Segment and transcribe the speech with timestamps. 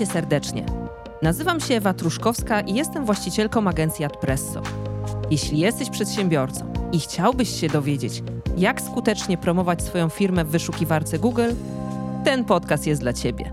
[0.00, 0.66] Cię serdecznie.
[1.22, 4.62] Nazywam się Ewa Truszkowska i jestem właścicielką agencji Adpresso.
[5.30, 8.22] Jeśli jesteś przedsiębiorcą i chciałbyś się dowiedzieć,
[8.56, 11.50] jak skutecznie promować swoją firmę w wyszukiwarce Google,
[12.24, 13.52] ten podcast jest dla Ciebie.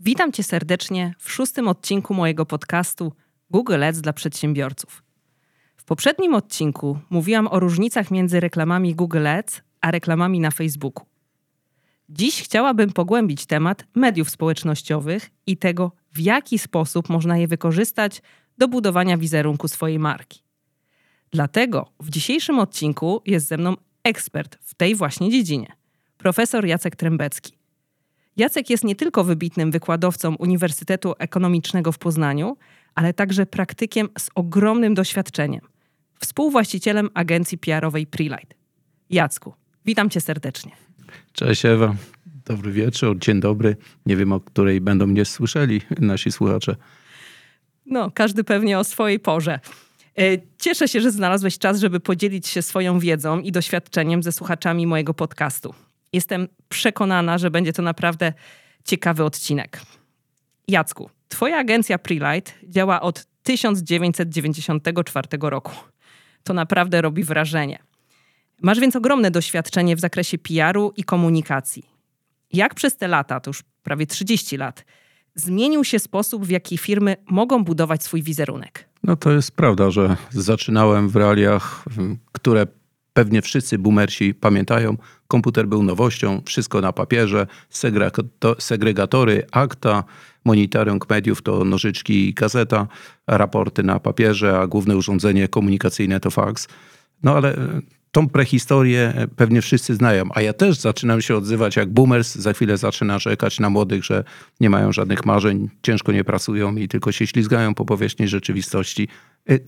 [0.00, 3.12] Witam Cię serdecznie w szóstym odcinku mojego podcastu
[3.50, 5.02] Google Ads dla przedsiębiorców.
[5.76, 11.07] W poprzednim odcinku mówiłam o różnicach między reklamami Google Ads a reklamami na Facebooku.
[12.08, 18.22] Dziś chciałabym pogłębić temat mediów społecznościowych i tego, w jaki sposób można je wykorzystać
[18.58, 20.42] do budowania wizerunku swojej marki.
[21.30, 25.72] Dlatego w dzisiejszym odcinku jest ze mną ekspert w tej właśnie dziedzinie,
[26.18, 27.58] profesor Jacek Trębecki.
[28.36, 32.56] Jacek jest nie tylko wybitnym wykładowcą Uniwersytetu Ekonomicznego w Poznaniu,
[32.94, 35.60] ale także praktykiem z ogromnym doświadczeniem,
[36.20, 38.54] współwłaścicielem agencji PR-owej Prelight.
[39.10, 39.54] Jacku,
[39.84, 40.87] witam cię serdecznie.
[41.32, 41.94] Cześć Ewa,
[42.46, 43.76] dobry wieczór, dzień dobry.
[44.06, 46.76] Nie wiem, o której będą mnie słyszeli nasi słuchacze.
[47.86, 49.60] No, każdy pewnie o swojej porze.
[50.18, 50.22] E,
[50.58, 55.14] cieszę się, że znalazłeś czas, żeby podzielić się swoją wiedzą i doświadczeniem ze słuchaczami mojego
[55.14, 55.74] podcastu.
[56.12, 58.32] Jestem przekonana, że będzie to naprawdę
[58.84, 59.80] ciekawy odcinek.
[60.68, 65.72] Jacku, Twoja agencja Prelight działa od 1994 roku.
[66.44, 67.78] To naprawdę robi wrażenie.
[68.62, 71.82] Masz więc ogromne doświadczenie w zakresie PR-u i komunikacji.
[72.52, 74.84] Jak przez te lata, to już prawie 30 lat,
[75.34, 78.88] zmienił się sposób, w jaki firmy mogą budować swój wizerunek?
[79.02, 81.84] No to jest prawda, że zaczynałem w realiach,
[82.32, 82.66] które
[83.12, 84.96] pewnie wszyscy boomersi pamiętają.
[85.28, 87.46] Komputer był nowością, wszystko na papierze,
[88.58, 90.04] segregatory, akta,
[90.44, 92.86] monitoring mediów to nożyczki i gazeta,
[93.26, 96.68] raporty na papierze, a główne urządzenie komunikacyjne to fax.
[97.22, 97.56] No ale
[98.12, 102.76] tą prehistorię pewnie wszyscy znają, a ja też zaczynam się odzywać jak boomers, za chwilę
[102.76, 104.24] zaczyna czekać na młodych, że
[104.60, 109.08] nie mają żadnych marzeń, ciężko nie pracują i tylko się ślizgają po powierzchni rzeczywistości,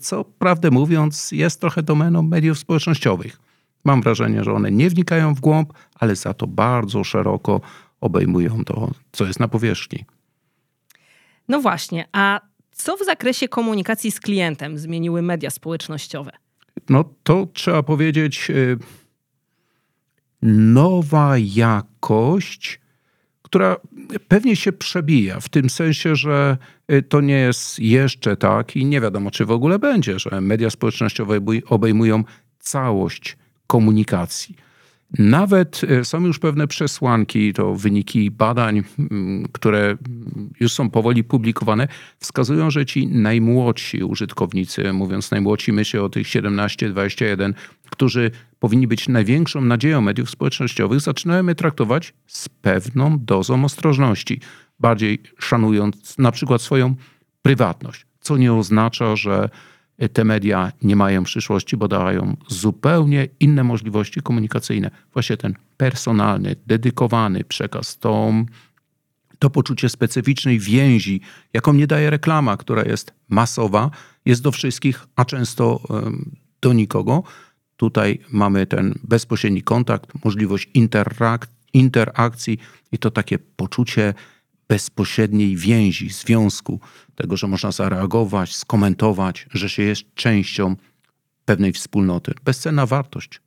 [0.01, 3.41] co prawdę mówiąc jest trochę domeną mediów społecznościowych.
[3.85, 7.61] Mam wrażenie, że one nie wnikają w głąb, ale za to bardzo szeroko
[8.01, 10.05] obejmują to, co jest na powierzchni.
[11.49, 12.41] No właśnie, a
[12.73, 16.31] co w zakresie komunikacji z klientem zmieniły media społecznościowe?
[16.89, 18.79] No to trzeba powiedzieć y,
[20.43, 22.81] nowa jakość,
[23.43, 23.77] która
[24.29, 26.57] pewnie się przebija, w tym sensie, że
[26.93, 30.71] y, to nie jest jeszcze tak i nie wiadomo, czy w ogóle będzie, że media
[30.71, 32.25] społecznościowe obejmują
[32.59, 33.37] całość
[33.67, 34.70] komunikacji.
[35.19, 38.83] Nawet e, są już pewne przesłanki, to wyniki badań,
[39.53, 39.97] które
[40.61, 41.89] już są powoli publikowane,
[42.19, 47.53] wskazują, że ci najmłodsi użytkownicy, mówiąc najmłodsi, myślę o tych 17-21,
[47.91, 54.41] którzy powinni być największą nadzieją mediów społecznościowych, zaczynają je traktować z pewną dozą ostrożności,
[54.81, 56.95] bardziej szanując na przykład swoją
[57.43, 59.49] prywatność, co nie oznacza, że
[60.09, 64.91] te media nie mają przyszłości, bo dają zupełnie inne możliwości komunikacyjne.
[65.13, 68.33] Właśnie ten personalny, dedykowany przekaz, to,
[69.39, 71.21] to poczucie specyficznej więzi,
[71.53, 73.91] jaką nie daje reklama, która jest masowa,
[74.25, 75.81] jest do wszystkich, a często
[76.61, 77.23] do nikogo.
[77.77, 82.59] Tutaj mamy ten bezpośredni kontakt, możliwość interak- interakcji
[82.93, 84.15] i to takie poczucie
[84.71, 86.81] bezpośredniej więzi, związku,
[87.15, 90.77] tego, że można zareagować, skomentować, że się jest częścią
[91.45, 92.33] pewnej wspólnoty.
[92.45, 93.41] Bezcenna wartość.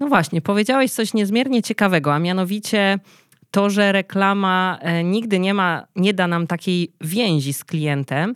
[0.00, 2.98] No właśnie, powiedziałeś coś niezmiernie ciekawego, a mianowicie
[3.50, 8.34] to, że reklama e, nigdy nie ma, nie da nam takiej więzi z klientem,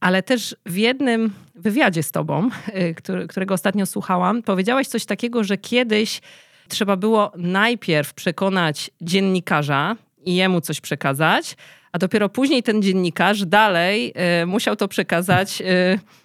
[0.00, 2.94] ale też w jednym wywiadzie z tobą, e,
[3.28, 6.20] którego ostatnio słuchałam, powiedziałeś coś takiego, że kiedyś
[6.68, 11.56] trzeba było najpierw przekonać dziennikarza, i jemu coś przekazać,
[11.92, 14.12] a dopiero później ten dziennikarz dalej
[14.42, 15.64] y, musiał to przekazać y,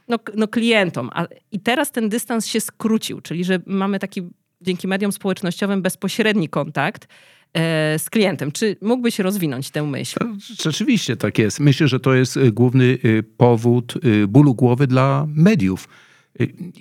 [0.07, 1.09] no, no, klientom.
[1.13, 4.22] A, I teraz ten dystans się skrócił, czyli że mamy taki
[4.61, 7.07] dzięki mediom społecznościowym bezpośredni kontakt
[7.53, 8.51] e, z klientem.
[8.51, 10.19] Czy mógłbyś rozwinąć tę myśl?
[10.61, 11.59] Rzeczywiście tak jest.
[11.59, 12.97] Myślę, że to jest główny
[13.37, 13.93] powód
[14.28, 15.87] bólu głowy dla mediów.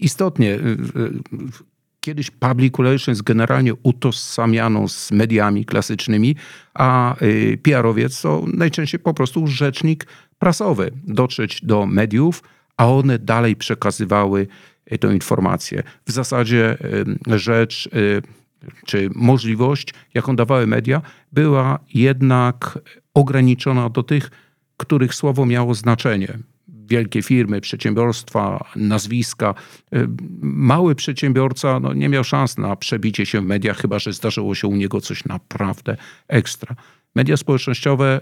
[0.00, 0.58] Istotnie
[2.04, 6.36] Kiedyś public relations generalnie utożsamiano z mediami klasycznymi,
[6.74, 10.06] a y, PR-owiec to najczęściej po prostu rzecznik
[10.38, 10.90] prasowy.
[11.04, 12.42] Dotrzeć do mediów,
[12.76, 14.46] a one dalej przekazywały
[14.92, 15.82] y, tę informację.
[16.06, 16.76] W zasadzie
[17.28, 17.88] y, rzecz
[18.86, 21.02] czy możliwość, jaką dawały media,
[21.32, 22.78] była jednak
[23.14, 24.30] ograniczona do tych,
[24.76, 26.38] których słowo miało znaczenie
[26.86, 29.54] wielkie firmy, przedsiębiorstwa, nazwiska.
[29.94, 30.08] Y,
[30.42, 34.68] mały przedsiębiorca no, nie miał szans na przebicie się w mediach, chyba że zdarzyło się
[34.68, 35.96] u niego coś naprawdę
[36.28, 36.76] ekstra.
[37.14, 38.20] Media społecznościowe,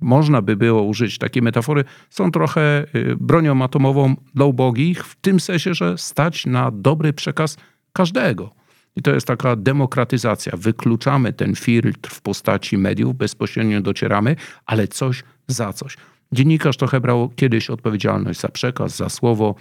[0.00, 5.40] można by było użyć takiej metafory, są trochę y, bronią atomową dla ubogich, w tym
[5.40, 7.56] sensie, że stać na dobry przekaz
[7.92, 8.50] każdego.
[8.96, 10.52] I to jest taka demokratyzacja.
[10.56, 14.36] Wykluczamy ten filtr w postaci mediów, bezpośrednio docieramy,
[14.66, 15.96] ale coś za coś.
[16.34, 19.54] Dziennikarz trochę brał kiedyś odpowiedzialność za przekaz, za słowo.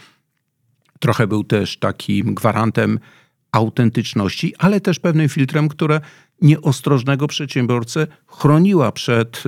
[1.00, 3.00] Trochę był też takim gwarantem
[3.52, 6.02] autentyczności, ale też pewnym filtrem, które
[6.42, 9.44] nieostrożnego przedsiębiorcę chroniła przed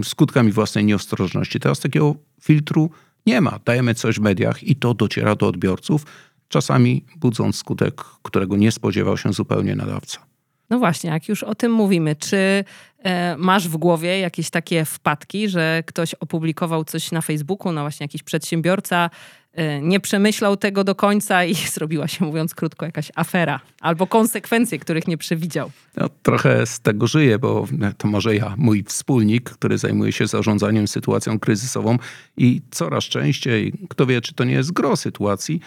[0.00, 1.60] y, skutkami własnej nieostrożności.
[1.60, 2.90] Teraz takiego filtru
[3.26, 3.58] nie ma.
[3.64, 6.06] Dajemy coś w mediach i to dociera do odbiorców,
[6.48, 10.31] czasami budząc skutek, którego nie spodziewał się zupełnie nadawca.
[10.72, 12.64] No właśnie, jak już o tym mówimy, czy
[13.02, 18.04] e, masz w głowie jakieś takie wpadki, że ktoś opublikował coś na Facebooku, no właśnie
[18.04, 19.10] jakiś przedsiębiorca
[19.52, 24.78] e, nie przemyślał tego do końca i zrobiła się, mówiąc krótko, jakaś afera albo konsekwencje,
[24.78, 25.70] których nie przewidział?
[25.96, 27.66] No, trochę z tego żyję, bo
[27.98, 31.98] to może ja, mój wspólnik, który zajmuje się zarządzaniem sytuacją kryzysową
[32.36, 35.60] i coraz częściej, kto wie, czy to nie jest gro sytuacji,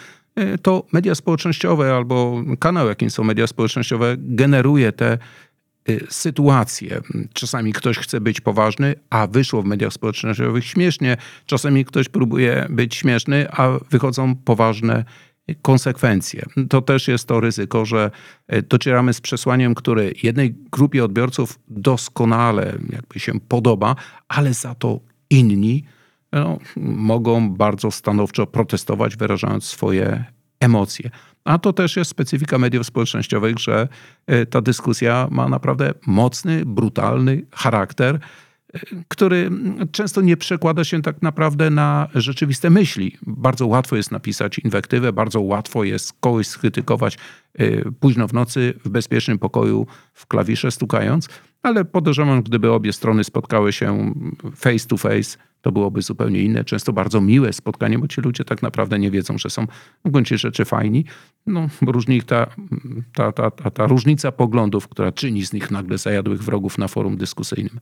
[0.61, 5.17] to media społecznościowe albo kanał, jakim są media społecznościowe, generuje te e,
[6.09, 7.01] sytuacje.
[7.33, 11.17] Czasami ktoś chce być poważny, a wyszło w mediach społecznościowych śmiesznie.
[11.45, 15.05] Czasami ktoś próbuje być śmieszny, a wychodzą poważne
[15.61, 16.45] konsekwencje.
[16.69, 18.11] To też jest to ryzyko, że
[18.47, 23.95] e, docieramy z przesłaniem, które jednej grupie odbiorców doskonale jakby się podoba,
[24.27, 24.99] ale za to
[25.29, 25.83] inni
[26.35, 30.25] no, mogą bardzo stanowczo protestować, wyrażając swoje
[30.59, 31.09] emocje.
[31.43, 33.87] A to też jest specyfika mediów społecznościowych, że
[34.27, 38.19] e, ta dyskusja ma naprawdę mocny, brutalny charakter,
[38.73, 39.49] e, który
[39.91, 43.17] często nie przekłada się tak naprawdę na rzeczywiste myśli.
[43.27, 47.17] Bardzo łatwo jest napisać inwektywę, bardzo łatwo jest kogoś skrytykować
[47.99, 51.29] późno w nocy w bezpiecznym pokoju w klawisze stukając,
[51.63, 54.13] ale podejrzewam, gdyby obie strony spotkały się
[54.55, 58.61] face to face, to byłoby zupełnie inne, często bardzo miłe spotkanie, bo ci ludzie tak
[58.61, 59.67] naprawdę nie wiedzą, że są
[60.05, 61.05] w gruncie rzeczy fajni.
[61.47, 62.47] No, różni ta,
[63.13, 67.17] ta, ta, ta, ta różnica poglądów, która czyni z nich nagle zajadłych wrogów na forum
[67.17, 67.79] dyskusyjnym.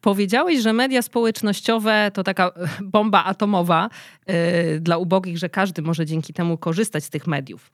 [0.00, 3.90] Powiedziałeś, że media społecznościowe to taka bomba atomowa
[4.26, 4.34] yy,
[4.80, 7.72] dla ubogich, że każdy może dzięki temu korzystać z tych mediów.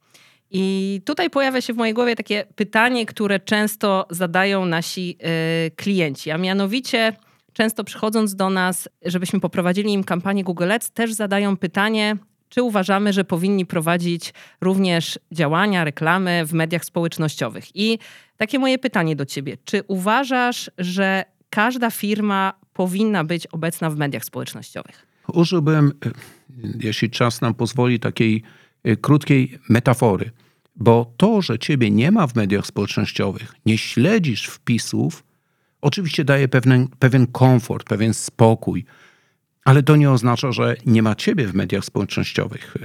[0.51, 6.31] I tutaj pojawia się w mojej głowie takie pytanie, które często zadają nasi yy, klienci,
[6.31, 7.13] a mianowicie
[7.53, 12.17] często przychodząc do nas, żebyśmy poprowadzili im kampanię Google Ads, też zadają pytanie,
[12.49, 17.75] czy uważamy, że powinni prowadzić również działania, reklamy w mediach społecznościowych.
[17.75, 17.99] I
[18.37, 24.25] takie moje pytanie do ciebie, czy uważasz, że każda firma powinna być obecna w mediach
[24.25, 25.07] społecznościowych?
[25.33, 26.11] Użyłbym, e,
[26.83, 28.43] jeśli czas nam pozwoli, takiej
[28.83, 30.31] e, krótkiej metafory.
[30.75, 35.23] Bo to, że ciebie nie ma w mediach społecznościowych, nie śledzisz wpisów,
[35.81, 38.85] Oczywiście daje pewien, pewien komfort, pewien spokój,
[39.65, 42.77] ale to nie oznacza, że nie ma ciebie w mediach społecznościowych.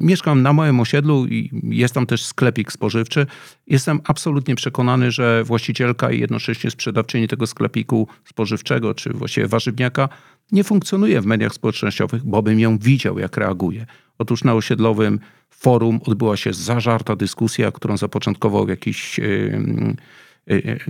[0.00, 3.26] Mieszkam na małym osiedlu i jest tam też sklepik spożywczy.
[3.66, 10.08] Jestem absolutnie przekonany, że właścicielka i jednocześnie sprzedawczyni tego sklepiku spożywczego, czy właściwie warzywniaka,
[10.52, 13.86] nie funkcjonuje w mediach społecznościowych, bo bym ją widział, jak reaguje.
[14.18, 19.96] Otóż na osiedlowym forum odbyła się zażarta dyskusja, którą zapoczątkował jakiś yy,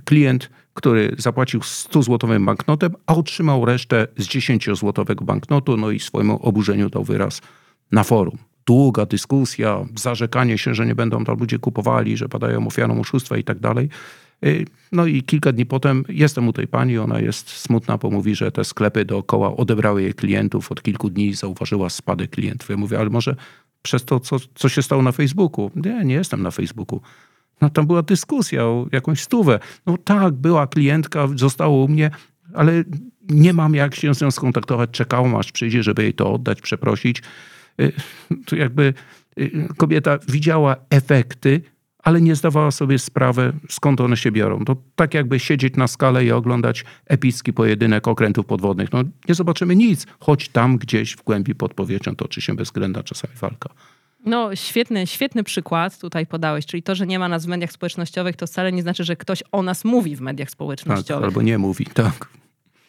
[0.05, 6.91] klient, który zapłacił 100-złotowym banknotem, a otrzymał resztę z 10-złotowego banknotu, no i swojemu oburzeniu
[6.91, 7.43] dał wyraz
[7.93, 8.39] na forum.
[8.67, 13.45] Długa dyskusja, zarzekanie się, że nie będą to ludzie kupowali, że padają ofiarą oszustwa i
[13.45, 13.89] tak dalej.
[14.45, 18.35] Y, no i kilka dni potem jestem u tej pani, ona jest smutna, bo mówi,
[18.35, 20.73] że te sklepy dookoła odebrały jej klientów.
[20.73, 22.69] Od kilku dni zauważyła spadek klientów.
[22.71, 23.37] Ja mówię, ale może
[23.83, 25.71] przez to, co, co się stało na Facebooku?
[25.77, 27.01] Nie, nie jestem na Facebooku.
[27.61, 29.59] No tam była dyskusja o jakąś stówę.
[29.87, 32.11] No tak, była klientka, została u mnie,
[32.55, 32.85] ale
[33.29, 34.91] nie mam jak się z nią skontaktować.
[34.91, 37.23] Czekałam, aż przyjdzie, żeby jej to oddać, przeprosić.
[37.81, 37.93] Y,
[38.47, 38.95] to jakby
[39.39, 41.61] y, kobieta widziała efekty,
[41.99, 44.65] ale nie zdawała sobie sprawy, skąd one się biorą.
[44.65, 48.93] To tak jakby siedzieć na skale i oglądać epicki pojedynek okrętów podwodnych.
[48.93, 53.35] No nie zobaczymy nic, choć tam gdzieś w głębi pod powierzchnią toczy się bezwzględna czasami
[53.35, 53.71] walka.
[54.27, 58.37] No, świetny, świetny przykład tutaj podałeś, czyli to, że nie ma nas w mediach społecznościowych,
[58.37, 61.23] to wcale nie znaczy, że ktoś o nas mówi w mediach społecznościowych.
[61.23, 62.29] Tak, albo nie mówi, tak.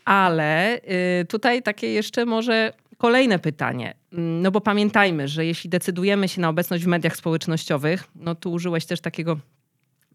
[0.05, 0.79] Ale
[1.21, 3.93] y, tutaj takie jeszcze może kolejne pytanie.
[4.13, 8.51] Mm, no bo pamiętajmy, że jeśli decydujemy się na obecność w mediach społecznościowych, no tu
[8.51, 9.37] użyłeś też takiego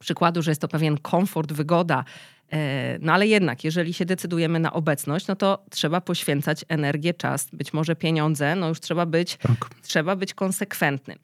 [0.02, 2.04] przykładu, że jest to pewien komfort, wygoda,
[2.52, 7.48] E, no ale jednak, jeżeli się decydujemy na obecność, no to trzeba poświęcać energię, czas,
[7.52, 9.70] być może pieniądze, no już trzeba być, tak.
[9.82, 11.18] trzeba być konsekwentnym.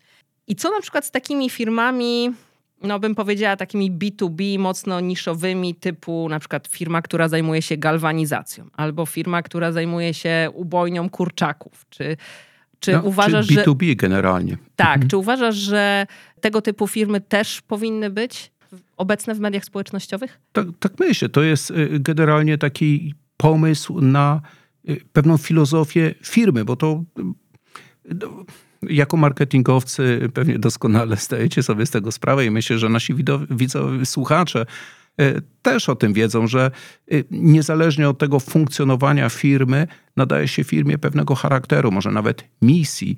[0.46, 2.30] I co na przykład z takimi firmami,
[2.82, 8.66] no bym powiedziała, takimi B2B, mocno niszowymi, typu na przykład firma, która zajmuje się galwanizacją,
[8.72, 12.16] albo firma, która zajmuje się ubojnią kurczaków, czy
[12.80, 13.96] czy no, uważasz, czy B2B że...
[13.96, 14.58] generalnie.
[14.76, 15.08] Tak, mhm.
[15.08, 16.06] czy uważasz, że
[16.40, 18.50] tego typu firmy też powinny być
[18.98, 20.40] obecne w mediach społecznościowych?
[20.52, 21.28] Tak, tak myślę.
[21.28, 24.40] To jest y, generalnie taki pomysł na
[24.88, 28.44] y, pewną filozofię firmy, bo to y, no,
[28.82, 33.14] jako marketingowcy pewnie doskonale zdajecie sobie z tego sprawę i myślę, że nasi
[33.50, 34.66] widzowie, słuchacze
[35.62, 36.70] też o tym wiedzą, że
[37.30, 39.86] niezależnie od tego funkcjonowania firmy,
[40.16, 43.16] nadaje się firmie pewnego charakteru, może nawet misji.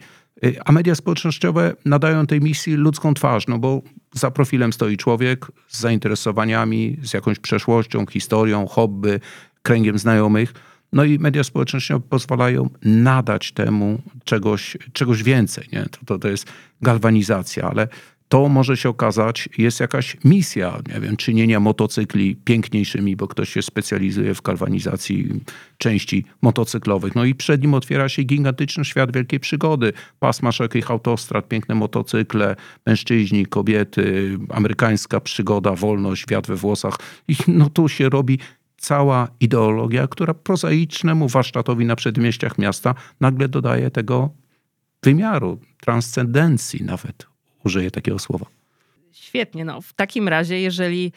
[0.64, 3.82] A media społecznościowe nadają tej misji ludzką twarz, no bo
[4.12, 9.20] za profilem stoi człowiek z zainteresowaniami, z jakąś przeszłością, historią, hobby,
[9.62, 10.54] kręgiem znajomych.
[10.92, 15.68] No i media społecznościowe pozwalają nadać temu czegoś, czegoś więcej.
[15.72, 15.82] Nie?
[15.82, 16.46] To, to, to jest
[16.82, 17.88] galwanizacja, ale
[18.30, 23.62] to może się okazać, jest jakaś misja, nie wiem, czynienia motocykli piękniejszymi, bo ktoś się
[23.62, 25.40] specjalizuje w galwanizacji
[25.78, 27.14] części motocyklowych.
[27.14, 29.92] No i przed nim otwiera się gigantyczny świat wielkiej przygody.
[30.18, 32.56] Pasma szerokich autostrad, piękne motocykle,
[32.86, 36.96] mężczyźni, kobiety, amerykańska przygoda, wolność, wiatr we włosach.
[37.28, 38.38] I no tu się robi
[38.76, 44.30] cała ideologia, która prozaicznemu warsztatowi na przedmieściach miasta nagle dodaje tego
[45.02, 47.29] wymiaru, transcendencji nawet
[47.64, 48.46] użyję takiego słowa.
[49.12, 49.64] Świetnie.
[49.64, 51.12] No, w takim razie, jeżeli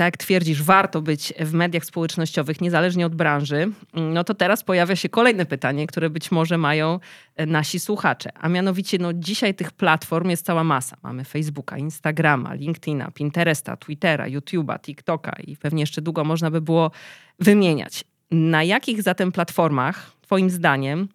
[0.00, 4.96] tak jak twierdzisz, warto być w mediach społecznościowych, niezależnie od branży, no to teraz pojawia
[4.96, 7.00] się kolejne pytanie, które być może mają
[7.36, 8.30] e, nasi słuchacze.
[8.34, 10.96] A mianowicie, no dzisiaj tych platform jest cała masa.
[11.02, 16.90] Mamy Facebooka, Instagrama, LinkedIna, Pinteresta, Twittera, YouTube'a, TikToka i pewnie jeszcze długo można by było
[17.38, 18.04] wymieniać.
[18.30, 21.08] Na jakich zatem platformach, Twoim zdaniem,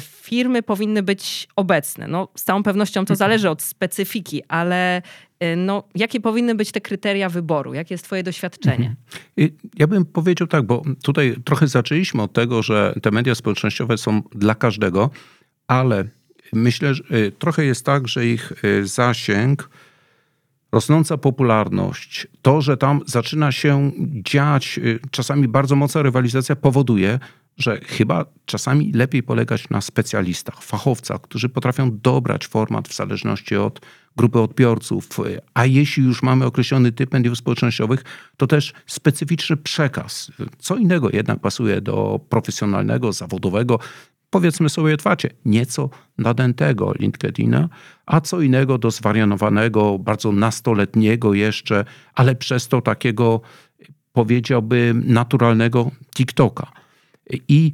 [0.00, 2.08] firmy powinny być obecne.
[2.08, 3.16] No, z całą pewnością to mhm.
[3.16, 5.02] zależy od specyfiki, ale
[5.40, 7.74] e, no, jakie powinny być te kryteria wyboru?
[7.74, 8.96] Jakie jest Twoje doświadczenie?
[9.38, 9.58] Mhm.
[9.78, 14.22] Ja bym powiedział tak, bo tutaj trochę zaczęliśmy od tego, że te media społecznościowe są
[14.32, 15.10] dla każdego,
[15.66, 16.04] ale
[16.52, 19.70] myślę, że e, trochę jest tak, że ich zasięg,
[20.72, 23.90] rosnąca popularność, to, że tam zaczyna się
[24.24, 27.18] dziać czasami bardzo mocna rywalizacja, powoduje,
[27.60, 33.80] że chyba czasami lepiej polegać na specjalistach, fachowcach, którzy potrafią dobrać format w zależności od
[34.16, 35.08] grupy odbiorców.
[35.54, 38.04] A jeśli już mamy określony typ mediów społecznościowych,
[38.36, 40.32] to też specyficzny przekaz.
[40.58, 43.78] Co innego jednak pasuje do profesjonalnego, zawodowego,
[44.30, 47.68] powiedzmy sobie otwarcie, nieco nadętego LinkedIna,
[48.06, 53.40] a co innego do zwarianowanego, bardzo nastoletniego jeszcze, ale przez to takiego,
[54.12, 56.79] powiedziałbym, naturalnego TikToka.
[57.48, 57.72] I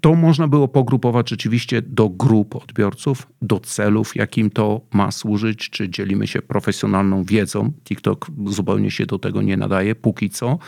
[0.00, 5.88] to można było pogrupować rzeczywiście do grup odbiorców, do celów, jakim to ma służyć, czy
[5.88, 7.72] dzielimy się profesjonalną wiedzą.
[7.84, 10.58] TikTok zupełnie się do tego nie nadaje, póki co.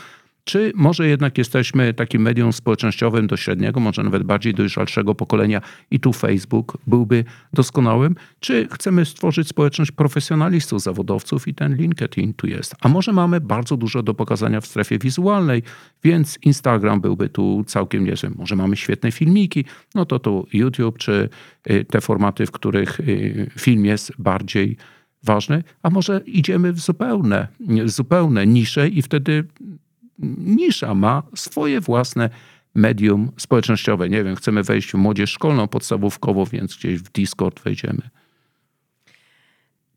[0.47, 5.61] Czy może jednak jesteśmy takim medium społecznościowym do średniego, może nawet bardziej dojrzalszego pokolenia
[5.91, 7.23] i tu Facebook byłby
[7.53, 8.15] doskonałym?
[8.39, 12.75] Czy chcemy stworzyć społeczność profesjonalistów, zawodowców i ten LinkedIn tu jest?
[12.81, 15.63] A może mamy bardzo dużo do pokazania w strefie wizualnej,
[16.03, 18.29] więc Instagram byłby tu całkiem niezły.
[18.29, 21.29] Może mamy świetne filmiki, no to tu YouTube czy
[21.69, 24.77] y, te formaty, w których y, film jest bardziej
[25.23, 27.47] ważny, a może idziemy w zupełne,
[27.85, 29.43] zupełne nisze i wtedy
[30.37, 32.29] nisza ma swoje własne
[32.75, 34.09] medium społecznościowe.
[34.09, 38.01] Nie wiem, chcemy wejść w młodzież szkolną, podstawówkową, więc gdzieś w Discord wejdziemy.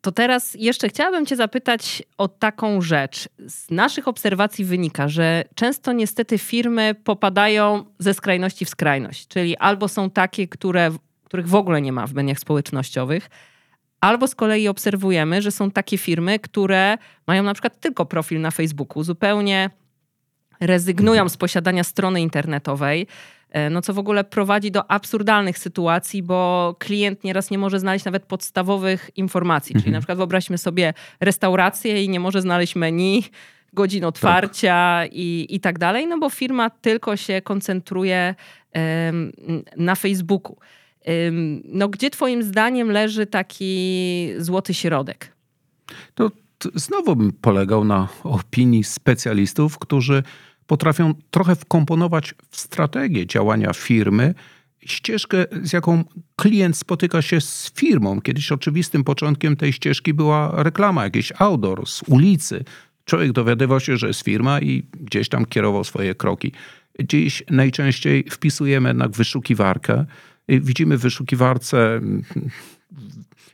[0.00, 3.28] To teraz jeszcze chciałabym Cię zapytać o taką rzecz.
[3.46, 9.88] Z naszych obserwacji wynika, że często niestety firmy popadają ze skrajności w skrajność, czyli albo
[9.88, 10.90] są takie, które,
[11.24, 13.28] których w ogóle nie ma w mediach społecznościowych,
[14.00, 18.50] Albo z kolei obserwujemy, że są takie firmy, które mają na przykład tylko profil na
[18.50, 19.70] Facebooku, zupełnie
[20.60, 23.06] rezygnują z posiadania strony internetowej,
[23.50, 28.04] e, no co w ogóle prowadzi do absurdalnych sytuacji, bo klient nieraz nie może znaleźć
[28.04, 29.72] nawet podstawowych informacji.
[29.72, 29.92] Czyli mhm.
[29.92, 33.24] na przykład wyobraźmy sobie restaurację i nie może znaleźć menu,
[33.72, 35.12] godzin otwarcia tak.
[35.12, 38.34] i, i tak dalej, no bo firma tylko się koncentruje
[39.76, 40.56] na Facebooku.
[41.64, 45.32] No gdzie twoim zdaniem leży taki złoty środek?
[46.14, 46.30] To
[46.74, 50.22] znowu bym polegał na opinii specjalistów, którzy
[50.68, 54.34] potrafią trochę wkomponować w strategię działania firmy
[54.86, 56.04] ścieżkę, z jaką
[56.36, 58.20] klient spotyka się z firmą.
[58.20, 62.64] Kiedyś oczywistym początkiem tej ścieżki była reklama, jakiś outdoor z ulicy.
[63.04, 66.52] Człowiek dowiadywał się, że jest firma i gdzieś tam kierował swoje kroki.
[67.00, 70.04] Dziś najczęściej wpisujemy jednak wyszukiwarkę.
[70.48, 72.00] Widzimy w wyszukiwarce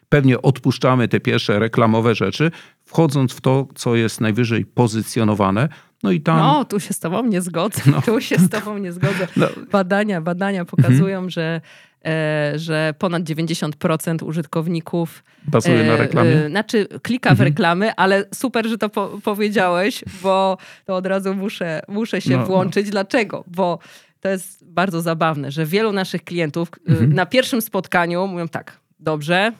[0.09, 2.51] pewnie odpuszczamy te pierwsze reklamowe rzeczy,
[2.85, 5.69] wchodząc w to, co jest najwyżej pozycjonowane.
[6.05, 6.39] No i tam.
[6.39, 7.83] No, tu się z Tobą nie zgodzę.
[7.87, 8.03] No.
[8.03, 9.29] Tu się z Tobą nie zgodzę.
[9.37, 9.47] No.
[9.73, 11.31] Badania, badania pokazują, mhm.
[11.31, 11.61] że
[12.05, 16.45] E, że ponad 90% użytkowników bazuje na e, reklamie.
[16.45, 17.49] E, znaczy klika w mhm.
[17.49, 22.39] reklamy, ale super, że to po powiedziałeś, bo to od razu muszę, muszę się no,
[22.39, 22.47] no.
[22.47, 22.87] włączyć.
[22.87, 22.93] No.
[22.93, 23.45] Dlaczego?
[23.47, 23.79] Bo
[24.21, 27.13] to jest bardzo zabawne, że wielu naszych klientów mhm.
[27.13, 29.53] na pierwszym spotkaniu mówią tak, dobrze,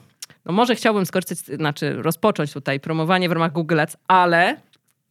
[0.45, 4.57] no może chciałbym skorzystać, znaczy rozpocząć tutaj promowanie w ramach Google Ads, ale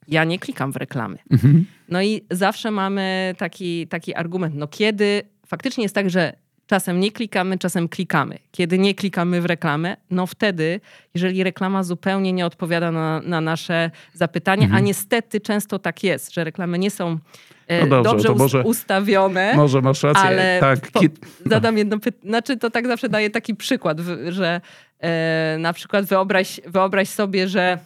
[0.09, 1.19] ja nie klikam w reklamy.
[1.31, 1.67] Mhm.
[1.89, 6.33] No i zawsze mamy taki, taki argument, no kiedy faktycznie jest tak, że
[6.67, 8.39] Czasem nie klikamy, czasem klikamy.
[8.51, 10.81] Kiedy nie klikamy w reklamę, no wtedy,
[11.15, 14.83] jeżeli reklama zupełnie nie odpowiada na, na nasze zapytania, mhm.
[14.83, 17.19] a niestety często tak jest, że reklamy nie są
[17.67, 19.53] e, no dobrze, dobrze może, ustawione.
[19.57, 20.23] Może masz rację.
[20.23, 20.91] Ale tak.
[20.91, 21.01] Po,
[21.47, 22.31] zadam jedno pytanie.
[22.31, 24.61] Znaczy, to tak zawsze daje taki przykład, że
[25.01, 27.79] e, na przykład wyobraź, wyobraź sobie, że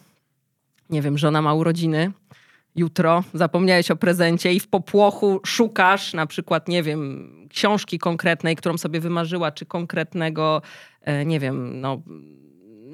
[0.91, 2.13] nie wiem, żona ma urodziny.
[2.77, 8.79] Jutro, zapomniałeś o prezencie i w popłochu szukasz na przykład, nie wiem, książki konkretnej, którą
[8.79, 10.63] sobie wymarzyła, czy konkretnego,
[11.03, 12.03] e, nie wiem, no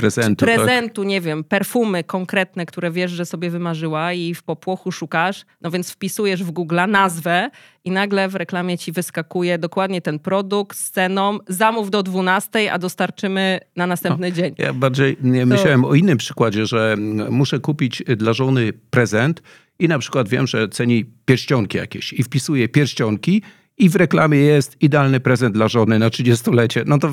[0.05, 1.09] prezentu, prezentu tak?
[1.09, 5.91] nie wiem, perfumy konkretne, które wiesz, że sobie wymarzyła i w popłochu szukasz, no więc
[5.91, 7.51] wpisujesz w Google nazwę
[7.85, 12.79] i nagle w reklamie ci wyskakuje dokładnie ten produkt z ceną, zamów do 12, a
[12.79, 14.55] dostarczymy na następny no, dzień.
[14.59, 15.23] Ja bardziej to...
[15.47, 16.97] myślałem o innym przykładzie, że
[17.31, 19.43] muszę kupić dla żony prezent
[19.79, 23.43] i na przykład wiem, że ceni pierścionki jakieś i wpisuję pierścionki
[23.79, 26.85] i w reklamie jest idealny prezent dla żony na 30-lecie.
[26.87, 27.13] No to,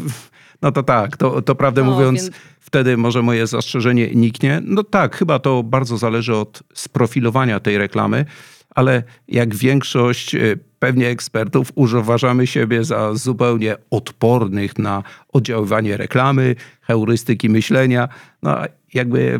[0.61, 2.35] no to tak, to, to prawdę no, mówiąc, więc...
[2.59, 4.61] wtedy może moje zastrzeżenie niknie.
[4.65, 8.25] No tak, chyba to bardzo zależy od sprofilowania tej reklamy,
[8.75, 10.39] ale jak większość e,
[10.79, 15.03] pewnie ekspertów uważamy siebie za zupełnie odpornych na
[15.33, 18.09] oddziaływanie reklamy, heurystyki myślenia.
[18.43, 18.57] No,
[18.93, 19.39] jakby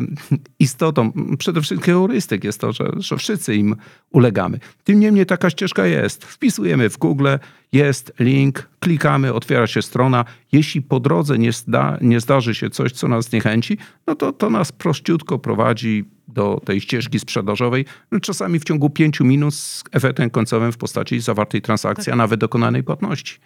[0.58, 3.76] istotą przede wszystkim heurystyk jest to, że, że wszyscy im
[4.10, 4.58] ulegamy.
[4.84, 6.24] Tym niemniej taka ścieżka jest.
[6.24, 7.28] Wpisujemy w Google,
[7.72, 10.24] jest link, klikamy, otwiera się strona.
[10.52, 14.50] Jeśli po drodze nie, zda, nie zdarzy się coś, co nas niechęci, no to to
[14.50, 20.30] nas prościutko prowadzi do tej ścieżki sprzedażowej, no czasami w ciągu pięciu minut z efektem
[20.30, 22.14] końcowym w postaci zawartej transakcji, tak.
[22.14, 23.38] a nawet dokonanej płatności.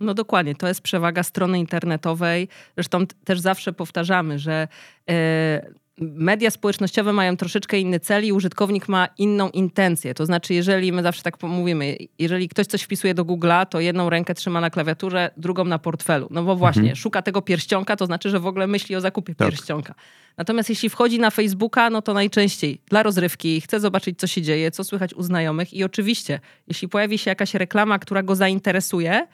[0.00, 2.48] No dokładnie, to jest przewaga strony internetowej.
[2.76, 4.68] Zresztą też zawsze powtarzamy, że
[5.10, 10.14] e, media społecznościowe mają troszeczkę inny cel i użytkownik ma inną intencję.
[10.14, 14.10] To znaczy, jeżeli my zawsze tak mówimy, jeżeli ktoś coś wpisuje do Google'a, to jedną
[14.10, 16.28] rękę trzyma na klawiaturze, drugą na portfelu.
[16.30, 16.96] No bo właśnie, mhm.
[16.96, 19.48] szuka tego pierścionka, to znaczy, że w ogóle myśli o zakupie tak.
[19.48, 19.94] pierścionka.
[20.36, 24.70] Natomiast jeśli wchodzi na Facebooka, no to najczęściej dla rozrywki, chce zobaczyć, co się dzieje,
[24.70, 29.26] co słychać u znajomych i oczywiście, jeśli pojawi się jakaś reklama, która go zainteresuje,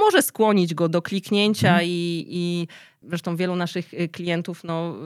[0.00, 1.86] może skłonić go do kliknięcia mhm.
[1.86, 2.68] i, i
[3.02, 4.96] zresztą wielu naszych y, klientów no,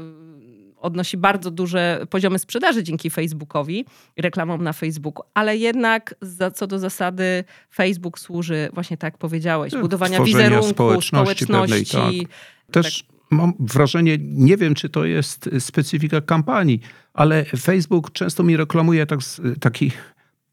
[0.70, 3.84] y, odnosi bardzo duże poziomy sprzedaży dzięki Facebookowi,
[4.16, 9.72] reklamom na Facebooku, ale jednak za, co do zasady Facebook służy właśnie tak jak powiedziałeś,
[9.72, 11.44] tak, budowania wizerunku, społeczności.
[11.44, 12.30] społeczności tak.
[12.70, 13.16] Też tak.
[13.30, 16.80] mam wrażenie, nie wiem czy to jest specyfika kampanii,
[17.14, 19.20] ale Facebook często mi reklamuje tak,
[19.60, 19.92] taki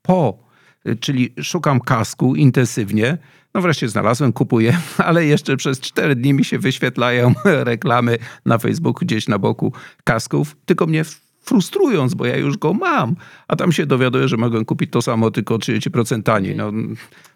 [0.02, 0.52] po
[1.00, 3.18] czyli szukam kasku intensywnie.
[3.54, 7.34] No wreszcie znalazłem, kupuję, ale jeszcze przez cztery dni mi się wyświetlają
[7.72, 11.04] reklamy na Facebooku gdzieś na boku kasków, tylko mnie
[11.42, 13.16] frustrując, bo ja już go mam,
[13.48, 16.56] a tam się dowiaduję, że mogę kupić to samo, tylko 30% taniej.
[16.56, 16.72] No,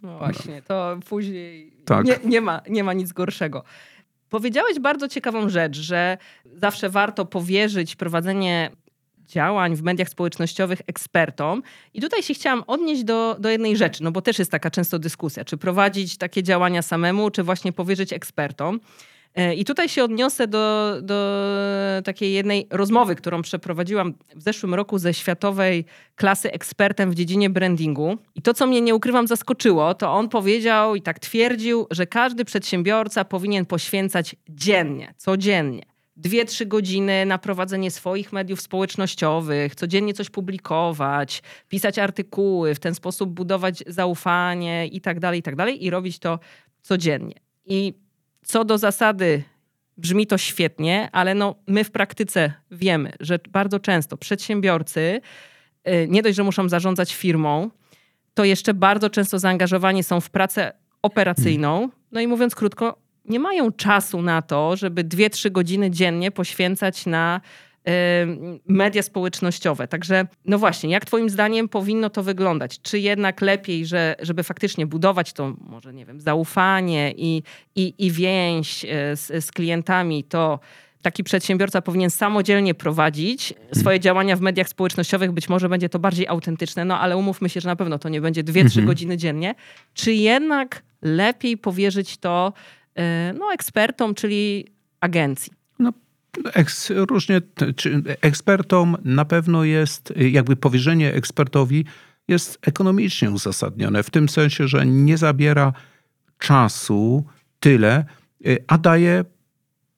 [0.03, 2.05] no właśnie, to później tak.
[2.05, 3.63] nie, nie, ma, nie ma nic gorszego.
[4.29, 6.17] Powiedziałeś bardzo ciekawą rzecz, że
[6.53, 8.71] zawsze warto powierzyć prowadzenie
[9.27, 11.63] działań w mediach społecznościowych ekspertom.
[11.93, 14.99] I tutaj się chciałam odnieść do, do jednej rzeczy, no bo też jest taka często
[14.99, 18.79] dyskusja, czy prowadzić takie działania samemu, czy właśnie powierzyć ekspertom.
[19.35, 21.41] E, I tutaj się odniosę do, do
[22.03, 25.85] takiej jednej rozmowy, którą przeprowadziłam w zeszłym roku ze światowej
[26.15, 28.17] klasy ekspertem w dziedzinie brandingu.
[28.35, 32.45] I to, co mnie nie ukrywam, zaskoczyło, to on powiedział i tak twierdził, że każdy
[32.45, 40.29] przedsiębiorca powinien poświęcać dziennie, codziennie dwie, trzy godziny na prowadzenie swoich mediów społecznościowych, codziennie coś
[40.29, 45.89] publikować, pisać artykuły, w ten sposób budować zaufanie i tak dalej, i tak dalej, i
[45.89, 46.39] robić to
[46.81, 47.35] codziennie.
[47.65, 47.93] I
[48.45, 49.43] co do zasady
[49.97, 55.21] brzmi to świetnie, ale no, my w praktyce wiemy, że bardzo często przedsiębiorcy
[55.87, 57.69] y, nie dość, że muszą zarządzać firmą,
[58.33, 61.89] to jeszcze bardzo często zaangażowani są w pracę operacyjną.
[62.11, 67.41] No i mówiąc krótko, nie mają czasu na to, żeby 2-3 godziny dziennie poświęcać na
[68.67, 69.87] media społecznościowe.
[69.87, 72.81] Także, no właśnie, jak Twoim zdaniem powinno to wyglądać?
[72.81, 77.43] Czy jednak lepiej, że, żeby faktycznie budować to, może nie wiem, zaufanie i,
[77.75, 80.59] i, i więź e, z, z klientami, to
[81.01, 85.31] taki przedsiębiorca powinien samodzielnie prowadzić swoje działania w mediach społecznościowych.
[85.31, 88.21] Być może będzie to bardziej autentyczne, no ale umówmy się, że na pewno to nie
[88.21, 88.85] będzie 2-3 mhm.
[88.85, 89.55] godziny dziennie.
[89.93, 92.53] Czy jednak lepiej powierzyć to
[93.39, 94.65] no, ekspertom, czyli
[95.01, 95.53] agencji?
[95.79, 95.93] No,
[96.53, 97.41] eks, różnie,
[97.75, 101.85] czy ekspertom na pewno jest, jakby powierzenie ekspertowi
[102.27, 105.73] jest ekonomicznie uzasadnione, w tym sensie, że nie zabiera
[106.37, 107.25] czasu
[107.59, 108.05] tyle,
[108.47, 109.25] y, a daje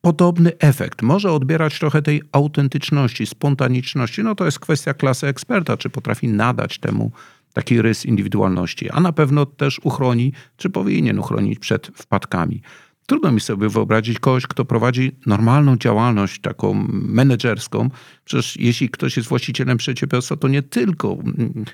[0.02, 1.02] podobny efekt.
[1.02, 4.24] Może odbierać trochę tej autentyczności, spontaniczności.
[4.24, 7.12] No to jest kwestia klasy eksperta, czy potrafi nadać temu
[7.58, 12.62] taki rys indywidualności, a na pewno też uchroni, czy powinien uchronić przed wpadkami.
[13.06, 17.89] Trudno mi sobie wyobrazić kogoś, kto prowadzi normalną działalność taką menedżerską.
[18.26, 21.65] Przecież jeśli ktoś jest właścicielem przedsiębiorstwa, to nie tylko mm,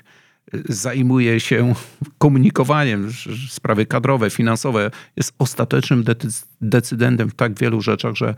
[0.68, 1.74] zajmuje się
[2.18, 3.12] komunikowaniem,
[3.48, 6.04] sprawy kadrowe, finansowe, jest ostatecznym
[6.60, 8.34] decydentem w tak wielu rzeczach, że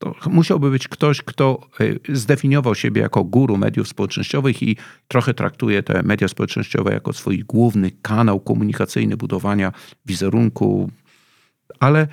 [0.00, 4.76] to musiałby być ktoś, kto e, zdefiniował siebie jako guru mediów społecznościowych i
[5.08, 9.72] trochę traktuje te media społecznościowe jako swój główny kanał komunikacyjny budowania
[10.06, 10.90] wizerunku,
[11.80, 12.08] ale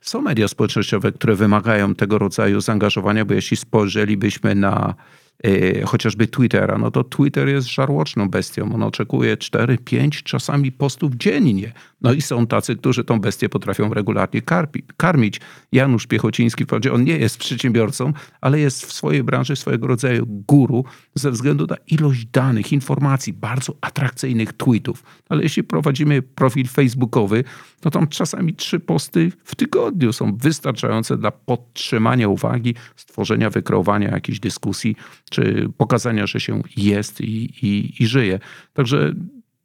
[0.00, 4.94] są media społecznościowe, które wymagają tego rodzaju zaangażowania, bo jeśli spojrzelibyśmy na
[5.42, 8.74] E, chociażby Twittera, no to Twitter jest żarłoczną bestią.
[8.74, 11.72] On oczekuje 4, 5 czasami postów dziennie.
[12.02, 15.40] No i są tacy, którzy tą bestię potrafią regularnie karpi, karmić.
[15.72, 20.84] Janusz Piechociński, wprawdzie on nie jest przedsiębiorcą, ale jest w swojej branży swojego rodzaju guru
[21.14, 25.02] ze względu na ilość danych, informacji, bardzo atrakcyjnych tweetów.
[25.28, 27.44] Ale jeśli prowadzimy profil facebookowy,
[27.80, 34.40] to tam czasami trzy posty w tygodniu są wystarczające dla podtrzymania uwagi, stworzenia, wykreowania jakiejś
[34.40, 34.96] dyskusji,
[35.30, 38.38] czy pokazania, że się jest i, i, i żyje.
[38.72, 39.14] Także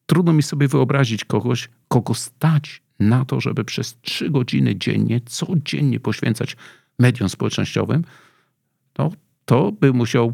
[0.07, 5.99] trudno mi sobie wyobrazić kogoś, kogo stać na to, żeby przez trzy godziny dziennie, codziennie
[5.99, 6.57] poświęcać
[6.99, 8.03] mediom społecznościowym,
[8.93, 9.11] to,
[9.45, 10.33] to by musiał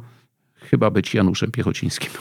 [0.56, 2.12] chyba być Januszem Piechocińskim.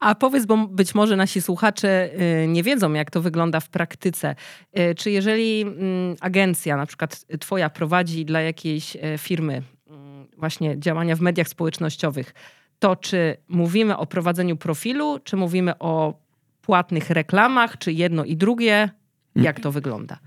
[0.00, 2.10] A powiedz, bo być może nasi słuchacze
[2.44, 4.34] y, nie wiedzą, jak to wygląda w praktyce.
[4.78, 10.78] Y, czy jeżeli mm, agencja, na przykład Twoja, prowadzi dla jakiejś e, firmy mm, właśnie
[10.78, 12.34] działania w mediach społecznościowych,
[12.78, 16.21] to czy mówimy o prowadzeniu profilu, czy mówimy o
[16.62, 18.90] płatnych reklamach, czy jedno i drugie?
[19.36, 20.18] Jak to wygląda?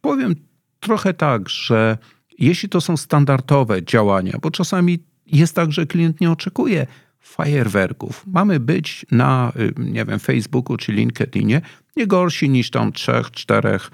[0.00, 0.34] Powiem
[0.80, 1.98] trochę tak, że
[2.38, 6.86] jeśli to są standardowe działania, bo czasami jest tak, że klient nie oczekuje
[7.20, 8.24] fajerwerków.
[8.26, 11.60] Mamy być na, y, nie wiem, Facebooku czy LinkedInie
[11.96, 13.90] nie gorsi niż tam trzech, czterech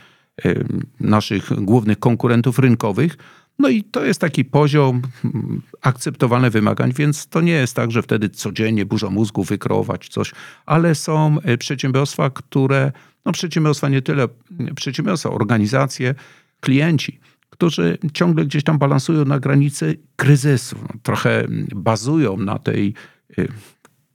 [0.46, 0.64] y,
[1.00, 3.16] naszych głównych konkurentów rynkowych.
[3.58, 8.02] No i to jest taki poziom mm, akceptowalnych wymagań, więc to nie jest tak, że
[8.02, 10.32] wtedy codziennie burza mózgu wykreować coś,
[10.66, 12.92] ale są y, przedsiębiorstwa, które,
[13.24, 14.28] no przedsiębiorstwa nie tyle,
[14.76, 16.14] przedsiębiorstwa, organizacje,
[16.60, 20.76] klienci, którzy ciągle gdzieś tam balansują na granicy kryzysu.
[21.02, 22.94] Trochę bazują na tej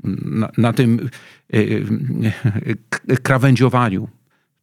[0.03, 1.09] na, na tym
[1.53, 1.57] e,
[3.07, 4.07] e, krawędziowaniu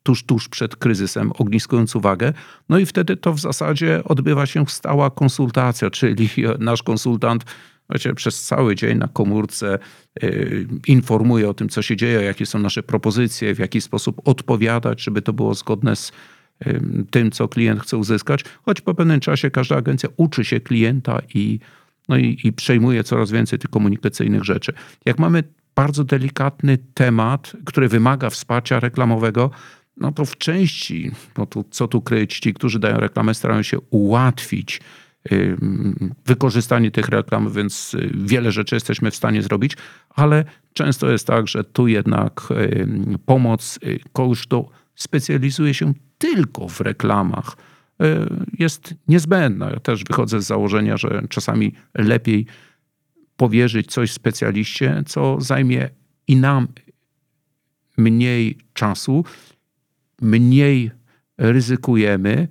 [0.07, 2.33] tuż, tuż przed kryzysem, ogniskując uwagę.
[2.69, 7.45] No i wtedy to w zasadzie odbywa się stała konsultacja, czyli nasz konsultant
[7.91, 9.79] wiecie, przez cały dzień na komórce
[10.23, 15.03] y, informuje o tym, co się dzieje, jakie są nasze propozycje, w jaki sposób odpowiadać,
[15.03, 16.13] żeby to było zgodne z
[16.67, 18.45] y, tym, co klient chce uzyskać.
[18.63, 21.59] Choć po pewnym czasie każda agencja uczy się klienta i
[22.09, 24.73] no i, i przejmuje coraz więcej tych komunikacyjnych rzeczy.
[25.05, 25.45] Jak mamy
[25.77, 29.51] bardzo delikatny temat, który wymaga wsparcia reklamowego,
[29.97, 33.79] no to w części, no to co tu kryć, ci, którzy dają reklamę, starają się
[33.91, 34.81] ułatwić
[36.27, 39.77] wykorzystanie tych reklam, więc y, wiele rzeczy jesteśmy w stanie zrobić,
[40.11, 42.49] ale często jest tak, że tu jednak
[43.27, 47.57] pomoc y, kogoś, kto specjalizuje się tylko w reklamach,
[48.03, 49.71] Y, jest niezbędna.
[49.71, 52.47] Ja też wychodzę z założenia, że czasami lepiej
[53.37, 55.89] powierzyć coś specjaliście, co zajmie
[56.29, 56.69] i nam
[57.99, 59.25] mniej czasu,
[60.21, 60.91] mniej
[61.39, 62.49] ryzykujemy,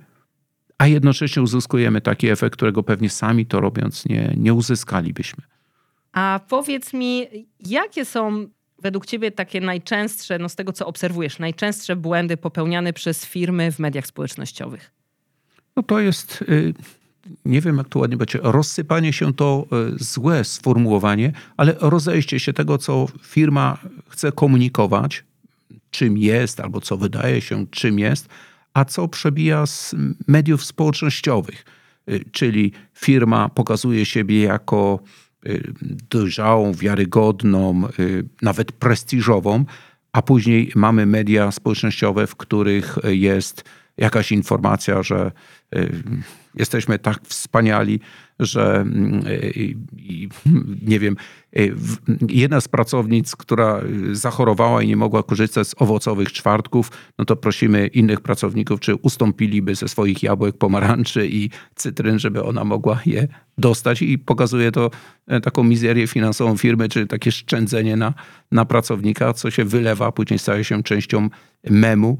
[0.78, 5.44] a jednocześnie uzyskujemy taki efekt, którego pewnie sami to robiąc nie, nie uzyskalibyśmy.
[6.12, 7.26] A powiedz mi,
[7.60, 8.46] jakie są
[8.82, 13.78] według Ciebie takie najczęstsze, no z tego co obserwujesz, najczęstsze błędy popełniane przez firmy w
[13.78, 14.90] mediach społecznościowych?
[15.76, 16.74] No to jest, y,
[17.44, 22.52] nie wiem jak to ładnie będzie, rozsypanie się to y, złe sformułowanie, ale rozejście się
[22.52, 25.24] tego, co firma chce komunikować,
[25.96, 28.28] czym jest, albo co wydaje się, czym jest,
[28.74, 29.94] a co przebija z
[30.26, 31.64] mediów społecznościowych.
[32.10, 35.00] Y, czyli firma pokazuje siebie jako
[36.10, 37.88] dojrzałą, wiarygodną,
[38.42, 39.64] nawet prestiżową,
[40.12, 43.64] a później mamy media społecznościowe, w których jest
[43.96, 45.32] jakaś informacja, że
[46.54, 48.00] jesteśmy tak wspaniali,
[48.38, 48.84] że
[50.82, 51.16] nie wiem,
[52.28, 53.80] jedna z pracownic, która
[54.12, 59.74] zachorowała i nie mogła korzystać z owocowych czwartków, no to prosimy innych pracowników, czy ustąpiliby
[59.74, 64.90] ze swoich jabłek, pomarańczy i cytryn, żeby ona mogła je dostać i pokazuje to
[65.26, 68.14] e, taką mizerię finansową firmy, czy takie szczędzenie na,
[68.52, 71.28] na pracownika, co się wylewa, później staje się częścią
[71.70, 72.18] memu.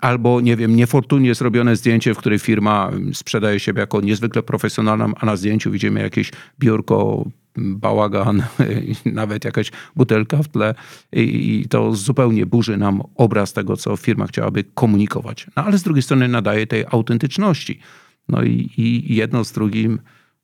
[0.00, 5.26] Albo, nie wiem, niefortunnie zrobione zdjęcie, w której firma sprzedaje siebie jako niezwykle profesjonalną, a
[5.30, 7.24] na zdjęciu widzimy jakieś biurko,
[7.56, 8.42] bałagan,
[9.04, 10.74] nawet jakaś butelka w tle
[11.12, 15.46] i to zupełnie burzy nam obraz tego, co firma chciałaby komunikować.
[15.56, 17.80] No ale z drugiej strony nadaje tej autentyczności.
[18.28, 19.98] No i, i jedno z drugim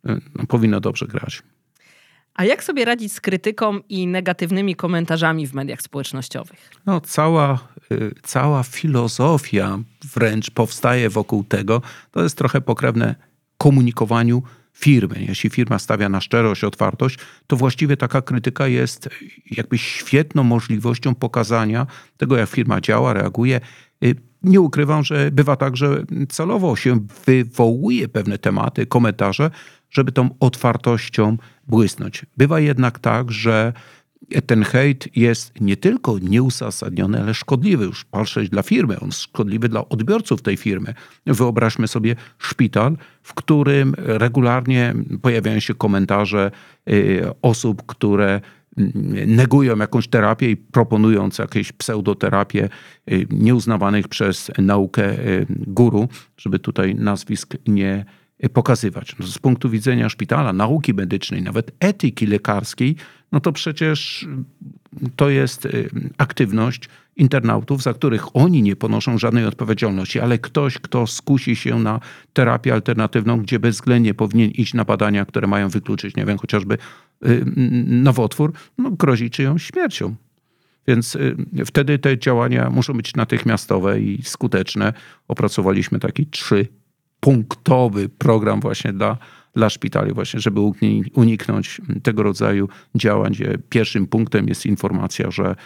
[0.05, 1.43] no, powinno dobrze grać.
[2.35, 6.71] A jak sobie radzić z krytyką i negatywnymi komentarzami w mediach społecznościowych?
[6.87, 7.59] No, cała,
[7.93, 9.79] y, cała filozofia
[10.15, 11.83] wręcz powstaje wokół tego.
[12.11, 13.15] To jest trochę pokrewne
[13.59, 14.43] komunikowaniu
[14.77, 15.25] firmy.
[15.29, 19.09] Jeśli firma stawia na szczerość, otwartość, to właściwie taka krytyka jest
[19.51, 21.87] jakby świetną możliwością pokazania
[22.17, 23.61] tego, jak firma działa, reaguje.
[24.05, 29.51] Y, nie ukrywam, że bywa tak, że celowo się wywołuje pewne tematy, komentarze,
[29.91, 31.37] żeby tą otwartością
[31.67, 32.27] błysnąć.
[32.37, 33.73] Bywa jednak tak, że
[34.47, 37.85] ten hejt jest nie tylko nieuzasadniony, ale szkodliwy.
[37.85, 40.95] Już patrzeć dla firmy, on szkodliwy dla odbiorców tej firmy.
[41.27, 46.51] Wyobraźmy sobie szpital, w którym regularnie pojawiają się komentarze
[46.89, 48.41] y, osób, które
[48.77, 48.93] mm,
[49.37, 52.69] negują jakąś terapię i proponując jakieś pseudoterapię
[53.13, 58.05] y, nieuznawanych przez naukę y, guru, żeby tutaj nazwisk nie
[58.53, 59.17] pokazywać.
[59.19, 62.97] No z punktu widzenia szpitala, nauki medycznej, nawet etyki lekarskiej,
[63.33, 64.27] no to przecież
[65.17, 71.07] to jest y, aktywność internautów, za których oni nie ponoszą żadnej odpowiedzialności, ale ktoś, kto
[71.07, 72.01] skusi się na
[72.33, 76.79] terapię alternatywną, gdzie bezwzględnie powinien iść na badania, które mają wykluczyć, nie wiem, chociażby
[77.27, 77.45] y,
[77.87, 80.15] nowotwór, no grozi czyjąś śmiercią.
[80.89, 84.93] Więc y, wtedy te działania muszą być natychmiastowe i skuteczne.
[85.29, 86.69] Opracowaliśmy taki trzy
[87.27, 89.19] punktowy program właśnie dla,
[89.55, 90.61] dla szpitali, właśnie, żeby
[91.15, 95.57] uniknąć tego rodzaju działań, gdzie pierwszym punktem jest informacja, że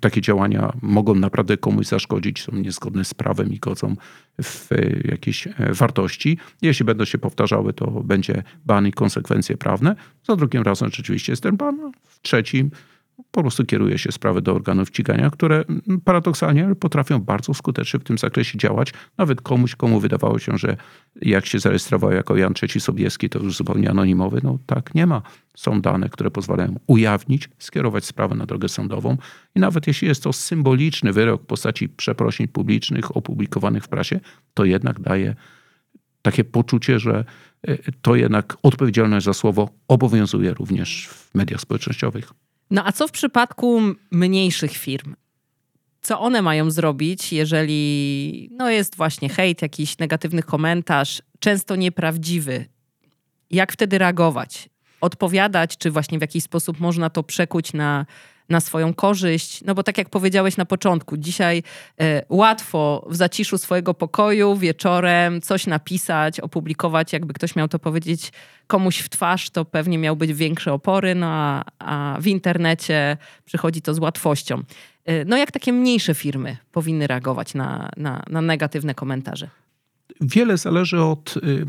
[0.00, 3.96] takie działania mogą naprawdę komuś zaszkodzić, są niezgodne z prawem i godzą
[4.42, 4.68] w
[5.04, 6.38] jakieś e, wartości.
[6.62, 9.96] Jeśli będą się powtarzały, to będzie ban i konsekwencje prawne.
[10.28, 11.92] Za drugim razem rzeczywiście jest ten ban.
[12.02, 12.70] W trzecim
[13.30, 15.64] po prostu kieruje się sprawy do organów ścigania, które
[16.04, 18.92] paradoksalnie potrafią bardzo skutecznie w tym zakresie działać.
[19.18, 20.76] Nawet komuś, komu wydawało się, że
[21.22, 24.40] jak się zarejestrował jako Jan III Sobieski, to już zupełnie anonimowy.
[24.42, 25.22] No tak, nie ma.
[25.56, 29.16] Są dane, które pozwalają ujawnić, skierować sprawę na drogę sądową
[29.54, 34.20] i nawet jeśli jest to symboliczny wyrok w postaci przeprosin publicznych opublikowanych w prasie,
[34.54, 35.34] to jednak daje
[36.22, 37.24] takie poczucie, że
[37.62, 42.32] e, to jednak odpowiedzialność za słowo obowiązuje również w mediach społecznościowych.
[42.72, 43.80] No a co w przypadku
[44.10, 45.14] mniejszych firm?
[46.02, 52.64] Co one mają zrobić, jeżeli no jest właśnie hejt, jakiś negatywny komentarz, często nieprawdziwy?
[53.50, 54.68] Jak wtedy reagować?
[55.00, 58.06] Odpowiadać, czy właśnie w jakiś sposób można to przekuć na
[58.48, 59.64] na swoją korzyść.
[59.64, 61.62] No bo tak jak powiedziałeś na początku, dzisiaj
[62.00, 68.32] e, łatwo w zaciszu swojego pokoju wieczorem coś napisać, opublikować, jakby ktoś miał to powiedzieć
[68.66, 73.82] komuś w twarz, to pewnie miał być większe opory, no a, a w internecie przychodzi
[73.82, 74.62] to z łatwością.
[75.04, 79.48] E, no jak takie mniejsze firmy powinny reagować na, na, na negatywne komentarze?
[80.20, 81.66] Wiele zależy od y,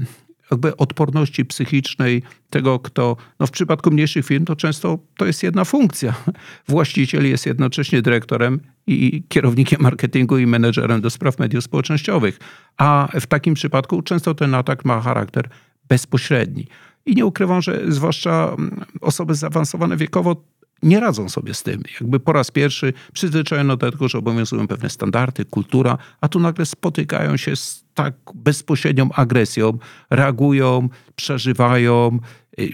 [0.53, 5.65] jakby odporności psychicznej tego, kto, no w przypadku mniejszych firm to często to jest jedna
[5.65, 6.13] funkcja.
[6.67, 12.39] Właściciel jest jednocześnie dyrektorem i kierownikiem marketingu i menedżerem do spraw mediów społecznościowych.
[12.77, 15.49] A w takim przypadku często ten atak ma charakter
[15.89, 16.67] bezpośredni.
[17.05, 20.43] I nie ukrywam, że zwłaszcza mm, osoby zaawansowane wiekowo
[20.83, 21.83] nie radzą sobie z tym.
[22.01, 26.65] Jakby po raz pierwszy przyzwyczajono do tego, że obowiązują pewne standardy, kultura, a tu nagle
[26.65, 29.77] spotykają się z tak bezpośrednią agresją,
[30.09, 32.19] reagują, przeżywają,
[32.59, 32.71] y,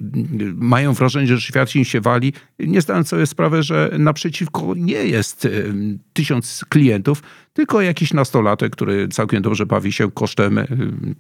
[0.56, 5.46] mają wrażenie, że świat im się wali, nie zdając sobie sprawy, że naprzeciwko nie jest
[5.46, 5.74] y,
[6.14, 10.68] tysiąc klientów, tylko jakiś nastolatek, który całkiem dobrze bawi się kosztem y,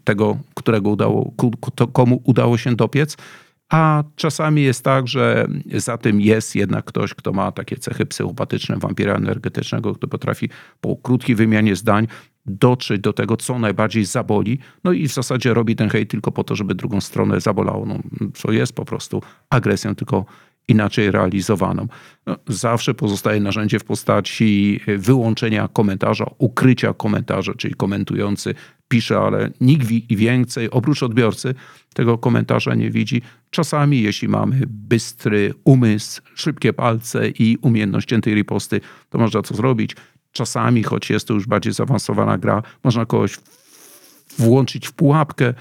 [0.03, 1.33] tego, którego udało,
[1.93, 3.17] komu udało się dopiec
[3.69, 8.77] a czasami jest tak, że za tym jest jednak ktoś, kto ma takie cechy psychopatyczne,
[8.77, 10.49] wampira energetycznego, kto potrafi
[10.81, 12.07] po krótkiej wymianie zdań
[12.45, 14.59] dotrzeć do tego, co najbardziej zaboli.
[14.83, 17.85] No i w zasadzie robi ten hejt tylko po to, żeby drugą stronę zabolało.
[17.85, 17.99] No,
[18.33, 20.25] co jest po prostu agresją, tylko
[20.67, 21.87] inaczej realizowaną.
[22.25, 28.55] No, zawsze pozostaje narzędzie w postaci wyłączenia komentarza, ukrycia komentarza, czyli komentujący
[28.89, 31.55] pisze, ale nikt więcej oprócz odbiorcy
[31.93, 33.21] tego komentarza nie widzi.
[33.49, 39.95] Czasami, jeśli mamy bystry umysł, szybkie palce i umiejętność ciętej riposty, to można to zrobić.
[40.31, 43.37] Czasami, choć jest to już bardziej zaawansowana gra, można kogoś
[44.37, 45.53] włączyć w pułapkę, e,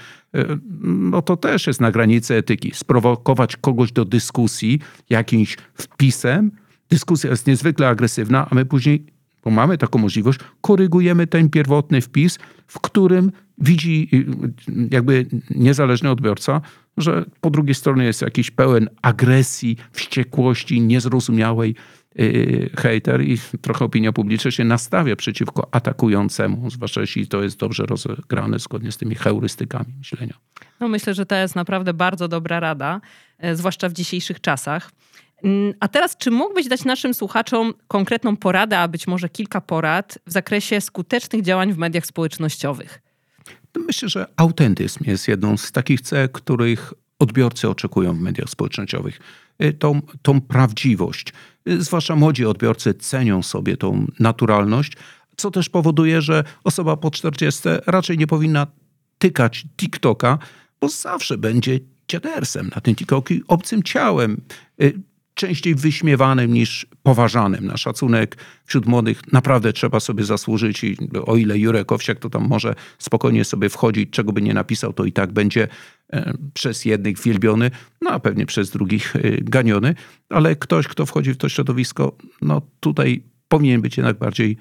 [0.83, 2.71] no to też jest na granicy etyki.
[2.75, 6.51] Sprowokować kogoś do dyskusji jakimś wpisem.
[6.89, 9.05] Dyskusja jest niezwykle agresywna, a my później,
[9.43, 14.09] bo mamy taką możliwość, korygujemy ten pierwotny wpis, w którym widzi
[14.91, 16.61] jakby niezależny odbiorca,
[16.97, 21.75] że po drugiej stronie jest jakiś pełen agresji, wściekłości, niezrozumiałej
[22.15, 27.85] yy, hejter i trochę opinia publiczna się nastawia przeciwko atakującemu, zwłaszcza jeśli to jest dobrze
[27.85, 30.33] rozegrane zgodnie z tymi heurystykami myślenia.
[30.79, 33.01] No myślę, że to jest naprawdę bardzo dobra rada,
[33.37, 34.91] e, zwłaszcza w dzisiejszych czasach.
[35.79, 40.31] A teraz, czy mógłbyś dać naszym słuchaczom konkretną poradę, a być może kilka porad w
[40.31, 43.01] zakresie skutecznych działań w mediach społecznościowych?
[43.77, 49.19] Myślę, że autentyzm jest jedną z takich cech, których odbiorcy oczekują w mediach społecznościowych.
[49.63, 51.33] Y, tą, tą prawdziwość.
[51.69, 54.93] Y, zwłaszcza młodzi odbiorcy cenią sobie tą naturalność,
[55.37, 58.67] co też powoduje, że osoba po 40 raczej nie powinna
[59.17, 60.37] tykać TikToka,
[60.81, 64.41] bo zawsze będzie dziadersem na tym TikToku, obcym ciałem.
[65.39, 67.65] Częściej wyśmiewanym niż poważanym.
[67.65, 72.47] Na szacunek wśród młodych naprawdę trzeba sobie zasłużyć i o ile Jurek Owsiak to tam
[72.47, 75.67] może spokojnie sobie wchodzić, czego by nie napisał, to i tak będzie
[76.13, 77.71] e, przez jednych wielbiony,
[78.01, 79.95] no a pewnie przez drugich e, ganiony,
[80.29, 84.57] ale ktoś, kto wchodzi w to środowisko, no tutaj powinien być jednak bardziej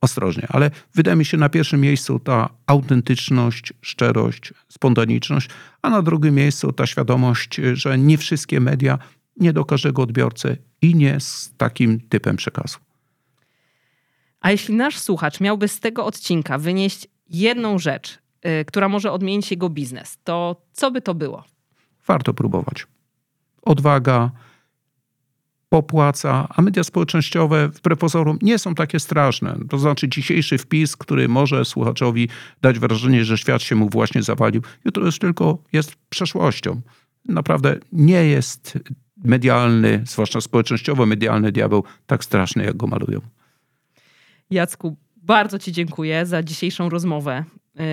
[0.00, 0.46] ostrożnie.
[0.50, 5.48] Ale wydaje mi się na pierwszym miejscu ta autentyczność, szczerość, spontaniczność,
[5.82, 8.98] a na drugim miejscu ta świadomość, że nie wszystkie media
[9.36, 12.78] nie do każdego odbiorcy i nie z takim typem przekazu.
[14.40, 19.50] A jeśli nasz słuchacz miałby z tego odcinka wynieść jedną rzecz, yy, która może odmienić
[19.50, 21.44] jego biznes, to co by to było?
[22.06, 22.86] Warto próbować.
[23.62, 24.30] Odwaga,
[25.68, 29.58] popłaca, a media społecznościowe wbrew pozorom nie są takie straszne.
[29.68, 32.28] To znaczy dzisiejszy wpis, który może słuchaczowi
[32.62, 36.80] dać wrażenie, że świat się mu właśnie zawalił, jutro już tylko jest przeszłością.
[37.28, 38.78] Naprawdę nie jest
[39.24, 43.20] medialny, zwłaszcza społecznościowo-medialny diabeł tak straszny, jak go malują.
[44.50, 47.44] Jacku, bardzo Ci dziękuję za dzisiejszą rozmowę.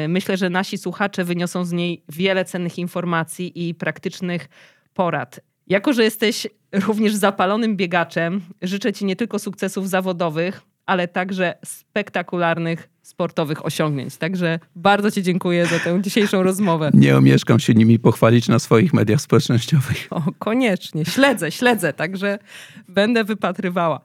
[0.06, 4.50] Y, myślę, że nasi słuchacze wyniosą z niej wiele cennych informacji i praktycznych
[4.94, 5.40] porad.
[5.68, 6.48] Jako, że jesteś
[6.88, 14.18] również zapalonym biegaczem, życzę Ci nie tylko sukcesów zawodowych, ale także spektakularnych sportowych osiągnięć.
[14.18, 16.92] Także bardzo Ci dziękuję za tę dzisiejszą rozmowę.
[16.94, 20.08] Nie omieszkam się nimi pochwalić na swoich mediach społecznościowych.
[20.10, 21.06] O, koniecznie.
[21.06, 22.40] Śledzę, śledzę, także
[22.88, 24.02] będę wypatrywała.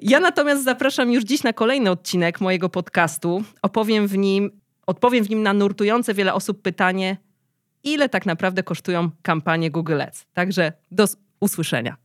[0.00, 3.44] Ja natomiast zapraszam już dziś na kolejny odcinek mojego podcastu.
[3.62, 4.50] Opowiem w nim,
[4.86, 7.16] odpowiem w nim na nurtujące wiele osób pytanie,
[7.84, 10.26] ile tak naprawdę kosztują kampanie Google Ads.
[10.32, 11.04] Także do
[11.40, 11.96] usłyszenia.